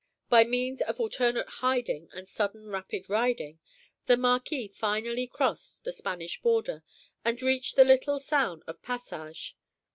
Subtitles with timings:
[0.29, 3.59] By means of alternate hiding and sudden rapid riding,
[4.07, 6.81] the Marquis finally crossed the Spanish border,
[7.23, 9.55] and reached the little town of Passage.